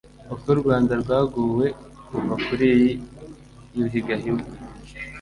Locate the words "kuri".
2.45-2.69